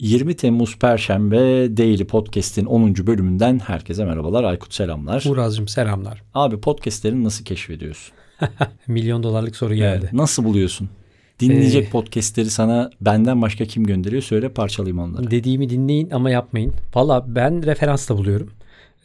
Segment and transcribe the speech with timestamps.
[0.00, 1.36] 20 Temmuz Perşembe
[1.76, 2.94] Daily Podcast'in 10.
[2.96, 4.44] bölümünden herkese merhabalar.
[4.44, 5.24] Aykut selamlar.
[5.28, 6.22] Uraz'cığım selamlar.
[6.34, 8.14] Abi podcastlerini nasıl keşfediyorsun?
[8.86, 10.00] Milyon dolarlık soru geldi.
[10.02, 10.88] Evet, nasıl buluyorsun?
[11.40, 14.22] Dinleyecek ee, podcastleri sana benden başka kim gönderiyor?
[14.22, 15.30] Söyle parçalayayım onları.
[15.30, 16.72] Dediğimi dinleyin ama yapmayın.
[16.94, 18.50] Valla ben referans da buluyorum.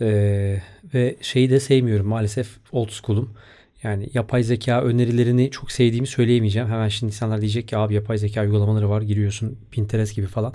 [0.01, 0.61] Ee,
[0.93, 3.29] ve şeyi de sevmiyorum maalesef old school'um.
[3.83, 6.67] Yani yapay zeka önerilerini çok sevdiğimi söyleyemeyeceğim.
[6.67, 10.53] Hemen şimdi insanlar diyecek ki abi yapay zeka uygulamaları var giriyorsun Pinterest gibi falan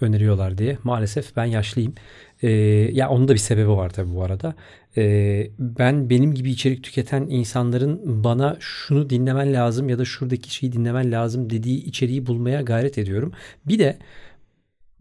[0.00, 0.78] öneriyorlar diye.
[0.84, 1.94] Maalesef ben yaşlıyım.
[2.42, 2.50] Ee,
[2.92, 4.54] ya onun da bir sebebi var tabii bu arada.
[4.96, 10.72] Ee, ben benim gibi içerik tüketen insanların bana şunu dinlemen lazım ya da şuradaki şeyi
[10.72, 13.32] dinlemen lazım dediği içeriği bulmaya gayret ediyorum.
[13.66, 13.98] Bir de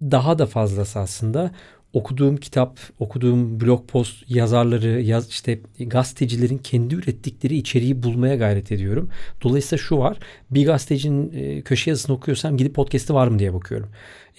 [0.01, 1.51] daha da fazlası aslında
[1.93, 9.09] okuduğum kitap, okuduğum blog post yazarları, yaz işte gazetecilerin kendi ürettikleri içeriği bulmaya gayret ediyorum.
[9.43, 10.17] Dolayısıyla şu var.
[10.51, 13.89] Bir gazetecinin e, köşe yazısını okuyorsam gidip podcast'i var mı diye bakıyorum.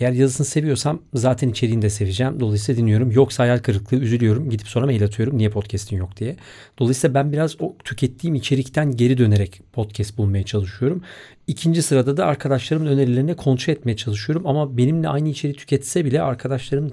[0.01, 2.41] Eğer yazısını seviyorsam zaten içeriğini de seveceğim.
[2.41, 3.11] Dolayısıyla dinliyorum.
[3.11, 4.51] Yoksa hayal kırıklığı üzülüyorum.
[4.51, 5.39] Gidip sonra mail atıyorum.
[5.39, 6.37] Niye podcast'in yok diye.
[6.79, 11.03] Dolayısıyla ben biraz o tükettiğim içerikten geri dönerek podcast bulmaya çalışıyorum.
[11.47, 14.47] İkinci sırada da arkadaşlarımın önerilerine kontrol etmeye çalışıyorum.
[14.47, 16.89] Ama benimle aynı içeriği tüketse bile arkadaşlarımın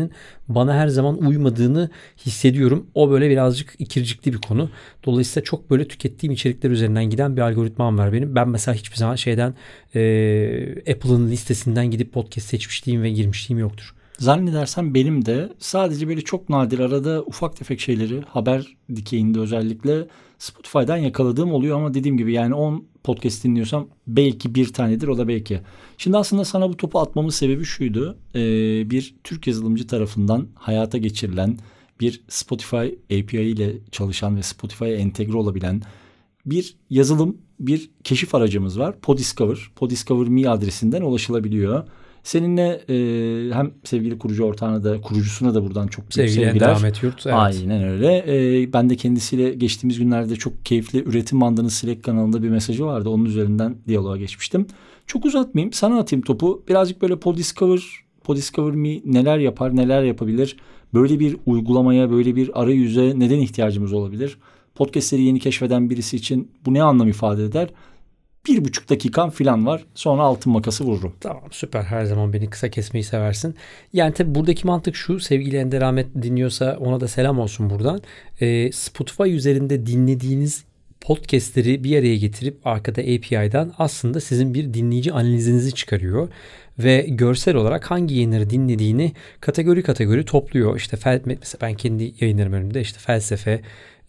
[0.00, 0.10] içeriklerinin
[0.48, 1.90] bana her zaman uymadığını
[2.26, 2.86] hissediyorum.
[2.94, 4.70] O böyle birazcık ikircikli bir konu.
[5.04, 8.34] Dolayısıyla çok böyle tükettiğim içerikler üzerinden giden bir algoritmam var benim.
[8.34, 9.54] Ben mesela hiçbir zaman şeyden
[9.94, 10.00] e,
[10.92, 13.94] Apple'ın listesinden gidip podcast seçmişliğim ve girmişliğim yoktur.
[14.20, 20.06] Zannedersem benim de sadece böyle çok nadir arada ufak tefek şeyleri haber dikeyinde özellikle
[20.38, 25.28] Spotify'dan yakaladığım oluyor ama dediğim gibi yani 10 podcast dinliyorsam belki bir tanedir o da
[25.28, 25.60] belki.
[25.98, 28.18] Şimdi aslında sana bu topu atmamın sebebi şuydu.
[28.34, 31.58] Ee, bir Türk yazılımcı tarafından hayata geçirilen
[32.00, 35.82] bir Spotify API ile çalışan ve Spotify'a entegre olabilen
[36.46, 39.00] bir yazılım, bir keşif aracımız var.
[39.00, 39.70] Podiscover.
[39.76, 41.84] Podiscover Me adresinden ulaşılabiliyor.
[42.22, 46.68] Seninle e, hem sevgili kurucu ortağına da kurucusuna da buradan çok Sevgili sevgiler.
[46.68, 47.26] Ahmet Yurt.
[47.26, 47.36] Evet.
[47.38, 48.24] Aynen öyle.
[48.62, 53.08] E, ben de kendisiyle geçtiğimiz günlerde çok keyifli üretim bandının Slack kanalında bir mesajı vardı.
[53.08, 54.66] Onun üzerinden diyaloğa geçmiştim.
[55.06, 55.72] Çok uzatmayayım.
[55.72, 56.64] Sana atayım topu.
[56.68, 57.82] Birazcık böyle Podiscover,
[58.24, 60.56] Podiscover Me neler yapar, neler yapabilir?
[60.94, 64.38] Böyle bir uygulamaya, böyle bir arayüze neden ihtiyacımız olabilir?
[64.74, 67.68] Podcastleri yeni keşfeden birisi için bu ne anlam ifade eder?
[68.46, 69.84] Bir buçuk dakikan falan var.
[69.94, 71.14] Sonra altın makası vururum.
[71.20, 71.82] Tamam süper.
[71.82, 73.54] Her zaman beni kısa kesmeyi seversin.
[73.92, 75.20] Yani tabi buradaki mantık şu.
[75.20, 78.00] Sevgili Ender Ahmet dinliyorsa ona da selam olsun buradan.
[78.40, 80.64] Ee, Spotify üzerinde dinlediğiniz
[81.00, 86.28] podcastleri bir araya getirip arkada API'den aslında sizin bir dinleyici analizinizi çıkarıyor
[86.78, 90.76] ve görsel olarak hangi yayınları dinlediğini kategori kategori topluyor.
[90.76, 93.60] İşte fel, mesela ben kendi yayınlarım önümde işte felsefe,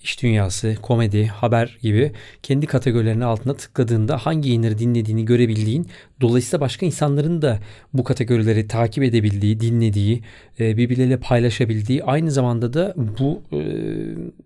[0.03, 2.12] iş dünyası, komedi, haber gibi
[2.44, 5.88] kendi kategorilerinin altına tıkladığında hangi yayınları dinlediğini görebildiğin,
[6.22, 7.59] dolayısıyla başka insanların da
[7.94, 10.22] bu kategorileri takip edebildiği, dinlediği,
[10.59, 13.62] e, birbirleriyle paylaşabildiği, aynı zamanda da bu e,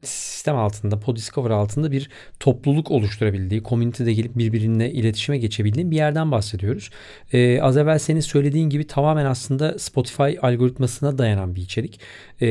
[0.04, 6.90] sistem altında, Podiscover altında bir topluluk oluşturabildiği, komünitede gelip birbirine iletişime geçebildiğin bir yerden bahsediyoruz.
[7.34, 12.00] E, az evvel senin söylediğin gibi tamamen aslında Spotify algoritmasına dayanan bir içerik.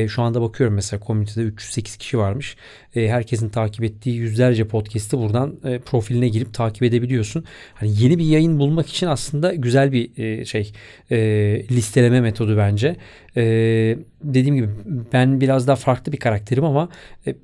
[0.07, 2.57] Şu anda bakıyorum mesela komünitede 308 kişi varmış
[2.95, 7.43] e, herkesin takip ettiği yüzlerce podcast'i buradan e, profiline girip takip edebiliyorsun.
[7.73, 10.71] Hani yeni bir yayın bulmak için aslında güzel bir e, şey
[11.71, 12.95] listeleme metodu bence.
[14.23, 14.69] Dediğim gibi
[15.13, 16.89] ben biraz daha farklı bir karakterim ama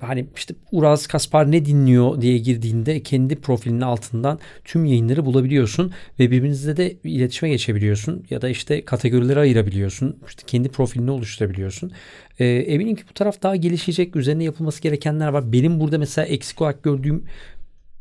[0.00, 6.30] hani işte Uraz Kaspar ne dinliyor diye girdiğinde kendi profilinin altından tüm yayınları bulabiliyorsun ve
[6.30, 10.16] birbirinizle de iletişime geçebiliyorsun ya da işte kategorilere ayırabiliyorsun.
[10.28, 11.92] İşte kendi profilini oluşturabiliyorsun.
[12.38, 14.16] Eminim ki bu taraf daha gelişecek.
[14.16, 15.41] Üzerine yapılması gerekenler var.
[15.52, 17.24] Benim burada mesela eksik olarak gördüğüm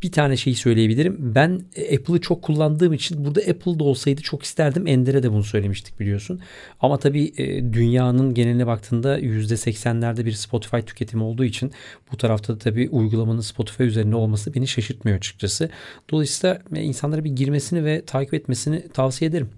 [0.03, 1.17] bir tane şeyi söyleyebilirim.
[1.19, 4.87] Ben e, Apple'ı çok kullandığım için burada Apple'da olsaydı çok isterdim.
[4.87, 6.41] Ender'e de bunu söylemiştik biliyorsun.
[6.79, 11.71] Ama tabii e, dünyanın geneline baktığında %80'lerde bir Spotify tüketimi olduğu için
[12.11, 15.69] bu tarafta da tabii uygulamanın Spotify üzerinde olması beni şaşırtmıyor açıkçası.
[16.11, 19.49] Dolayısıyla e, insanlara bir girmesini ve takip etmesini tavsiye ederim.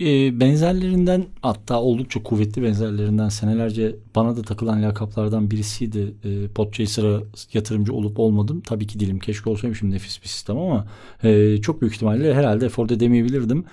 [0.00, 6.14] E, benzerlerinden hatta oldukça kuvvetli benzerlerinden senelerce bana da takılan lakaplardan birisiydi.
[6.24, 7.20] E, Podchaser'a
[7.52, 8.60] yatırımcı olup olmadım.
[8.60, 10.86] Tabii ki dilim keşke olsaymışım nefis bir sistem ama
[11.24, 13.64] e, çok büyük ihtimalle herhalde afford edemeyebilirdim.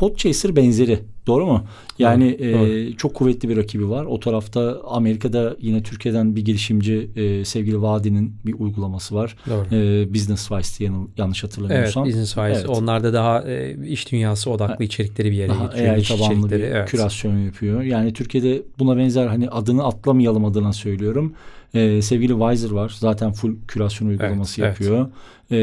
[0.00, 0.98] Podchaser benzeri.
[1.26, 1.64] Doğru mu?
[1.98, 2.96] Yani doğru, e, doğru.
[2.96, 4.04] çok kuvvetli bir rakibi var.
[4.04, 9.36] O tarafta Amerika'da yine Türkiye'den bir girişimci e, sevgili Vadi'nin bir uygulaması var.
[9.50, 9.74] Doğru.
[9.74, 12.04] E, Business Wise diye yanlış hatırlamıyorsam.
[12.04, 12.50] Evet Business Wise.
[12.50, 12.68] Evet.
[12.68, 15.94] Onlar da daha e, iş dünyası odaklı içerikleri bir yere daha getiriyor.
[15.94, 16.90] AI tabanlı bir evet.
[16.90, 17.82] kürasyon yapıyor.
[17.82, 21.34] Yani Türkiye'de buna benzer hani adını atlamayalım adına söylüyorum.
[21.74, 22.96] E, sevgili Wiser var.
[22.98, 24.98] Zaten full kürasyon uygulaması evet, yapıyor.
[25.00, 25.10] Evet.
[25.50, 25.56] E,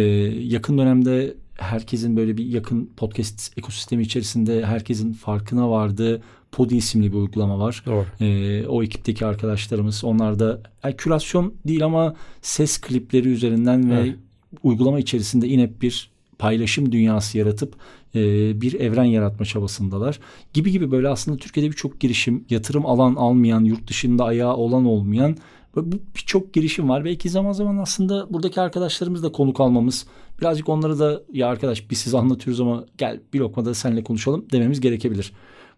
[0.44, 6.21] yakın dönemde herkesin böyle bir yakın podcast ekosistemi içerisinde herkesin farkına vardığı
[6.51, 7.83] Podi isimli bir uygulama var.
[7.86, 8.06] Doğru.
[8.21, 14.15] Ee, o ekipteki arkadaşlarımız onlar da yani kürasyon değil ama ses klipleri üzerinden ve Evet.
[14.63, 16.09] uygulama içerisinde yine bir
[16.39, 17.75] paylaşım dünyası yaratıp
[18.15, 18.21] e,
[18.62, 20.19] bir evren yaratma çabasındalar.
[20.54, 25.38] Gibi gibi böyle aslında Türkiye'de birçok girişim, yatırım alan almayan, yurt dışında ayağı olan olmayan
[25.85, 27.06] bu birçok girişim var.
[27.06, 30.07] Belki zaman zaman aslında buradaki arkadaşlarımız da konuk almamız,
[30.41, 34.45] birazcık onları da ya arkadaş biz size anlatıyoruz ama gel bir lokma da seninle konuşalım
[34.51, 35.33] dememiz gerekebilir.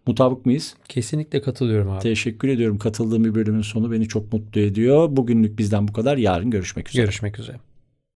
[0.06, 0.74] Mutabık mıyız?
[0.88, 2.02] Kesinlikle katılıyorum abi.
[2.02, 2.78] Teşekkür ediyorum.
[2.78, 5.16] Katıldığım bir bölümün sonu beni çok mutlu ediyor.
[5.16, 6.16] Bugünlük bizden bu kadar.
[6.16, 7.02] Yarın görüşmek üzere.
[7.02, 7.69] Görüşmek üzere.